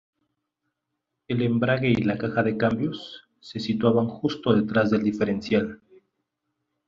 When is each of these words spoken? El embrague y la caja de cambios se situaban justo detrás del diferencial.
El 1.27 1.43
embrague 1.43 1.89
y 1.89 1.97
la 2.01 2.17
caja 2.17 2.41
de 2.41 2.57
cambios 2.57 3.21
se 3.39 3.59
situaban 3.59 4.07
justo 4.07 4.51
detrás 4.55 4.89
del 4.89 5.03
diferencial. 5.03 5.79